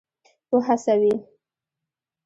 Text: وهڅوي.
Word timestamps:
وهڅوي. 0.53 1.13